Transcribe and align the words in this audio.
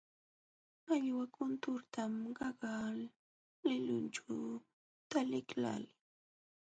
Mallwa 0.85 1.25
kunturtam 1.35 2.13
qaqa 2.37 2.71
lulinćhu 3.63 4.35
taliqlaalii. 5.09 5.97